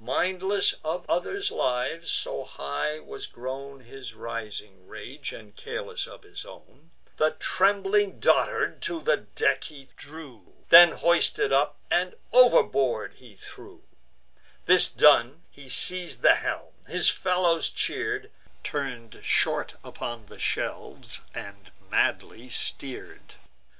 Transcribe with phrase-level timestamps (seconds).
[0.00, 6.44] Mindless of others' lives (so high was grown His rising rage) and careless of his
[6.44, 13.36] own, The trembling dotard to the deck he drew; Then hoisted up, and overboard he
[13.36, 13.84] threw:
[14.64, 18.32] This done, he seiz'd the helm; his fellows cheer'd,
[18.64, 23.34] Turn'd short upon the shelfs, and madly steer'd.